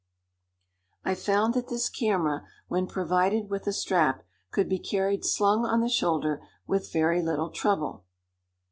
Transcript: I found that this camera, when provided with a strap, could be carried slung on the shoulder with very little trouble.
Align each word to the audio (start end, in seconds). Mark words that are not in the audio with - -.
I 1.05 1.13
found 1.13 1.53
that 1.53 1.67
this 1.67 1.87
camera, 1.87 2.47
when 2.67 2.87
provided 2.87 3.51
with 3.51 3.67
a 3.67 3.71
strap, 3.71 4.23
could 4.49 4.67
be 4.67 4.79
carried 4.79 5.23
slung 5.23 5.63
on 5.63 5.81
the 5.81 5.89
shoulder 5.89 6.41
with 6.65 6.91
very 6.91 7.21
little 7.21 7.51
trouble. 7.51 8.05